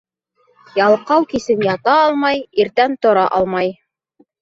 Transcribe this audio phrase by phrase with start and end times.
[0.77, 3.75] Ялҡау кисен ята алмай, иртән тора алмай.